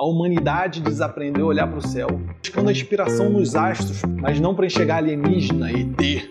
[0.00, 2.08] A humanidade desaprendeu a olhar para o céu,
[2.38, 6.26] buscando a inspiração nos astros, mas não para enxergar alienígena, ET.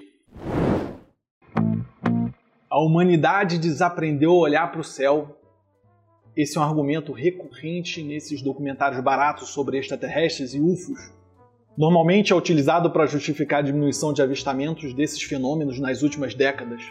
[2.67, 5.37] A humanidade desaprendeu a olhar para o céu.
[6.35, 11.13] Esse é um argumento recorrente nesses documentários baratos sobre extraterrestres e UFOs.
[11.77, 16.81] Normalmente é utilizado para justificar a diminuição de avistamentos desses fenômenos nas últimas décadas.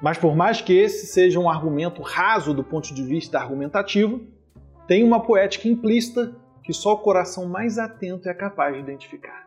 [0.00, 4.32] Mas por mais que esse seja um argumento raso do ponto de vista argumentativo,
[4.86, 9.44] tem uma poética implícita que só o coração mais atento é capaz de identificar.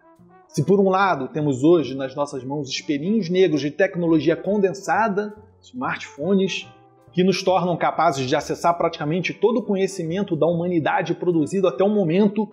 [0.48, 6.68] Se por um lado temos hoje nas nossas mãos espelhinhos negros de tecnologia condensada, smartphones,
[7.12, 11.90] que nos tornam capazes de acessar praticamente todo o conhecimento da humanidade produzido até o
[11.90, 12.50] momento,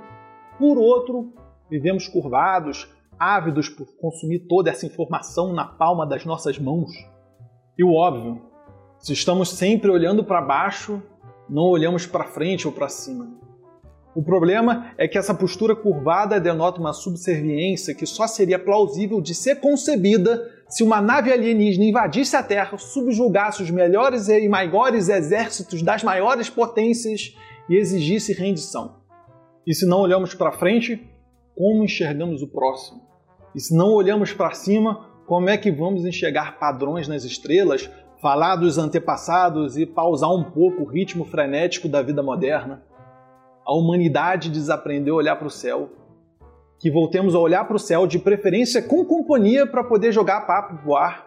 [0.59, 1.33] por outro,
[1.71, 6.91] vivemos curvados, ávidos por consumir toda essa informação na palma das nossas mãos.
[7.79, 8.41] E o óbvio,
[8.99, 11.03] se estamos sempre olhando para baixo,
[11.49, 13.29] não olhamos para frente ou para cima.
[14.15, 19.35] O problema é que essa postura curvada denota uma subserviência que só seria plausível de
[19.35, 25.83] ser concebida se uma nave alienígena invadisse a Terra, subjugasse os melhores e maiores exércitos
[25.83, 27.35] das maiores potências
[27.69, 29.03] e exigisse rendição.
[29.67, 31.11] E se não olhamos para frente,
[31.57, 33.03] como enxergamos o próximo?
[33.55, 37.91] E se não olhamos para cima, como é que vamos enxergar padrões nas estrelas,
[38.25, 42.83] falar dos antepassados e pausar um pouco o ritmo frenético da vida moderna?
[43.67, 45.91] A humanidade desaprendeu a olhar para o céu.
[46.79, 50.83] Que voltemos a olhar para o céu, de preferência com companhia, para poder jogar papo
[50.83, 51.27] voar.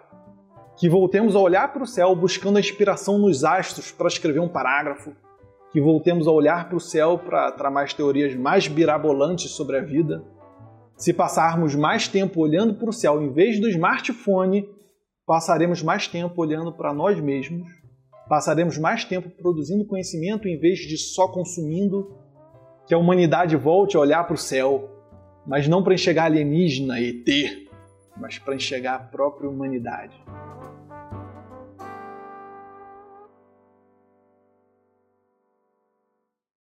[0.76, 4.50] Que voltemos a olhar para o céu buscando a inspiração nos astros para escrever um
[4.50, 5.12] parágrafo.
[5.72, 9.82] Que voltemos a olhar para o céu para tramar as teorias mais birabolantes sobre a
[9.82, 10.24] vida
[10.98, 14.68] se passarmos mais tempo olhando para o céu em vez do smartphone,
[15.28, 17.68] passaremos mais tempo olhando para nós mesmos,
[18.30, 22.16] passaremos mais tempo produzindo conhecimento em vez de só consumindo.
[22.88, 24.90] Que a humanidade volte a olhar para o céu,
[25.46, 27.28] mas não para enxergar alienígena, ET,
[28.16, 30.16] mas para enxergar a própria humanidade.